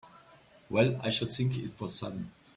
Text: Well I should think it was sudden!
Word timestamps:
Well 0.67 0.99
I 1.03 1.11
should 1.11 1.31
think 1.31 1.55
it 1.59 1.79
was 1.79 1.99
sudden! 1.99 2.31